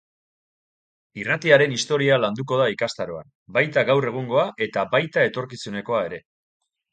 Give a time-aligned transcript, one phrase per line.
[1.23, 6.23] Irratiaren historia landuko da ikastaroan, baita gaur egungoa eta baita etorkizunekoa ere.